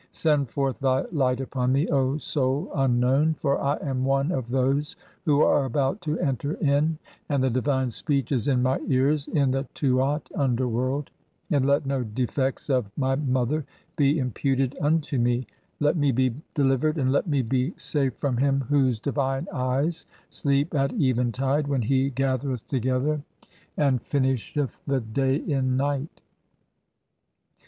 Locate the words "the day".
24.87-25.35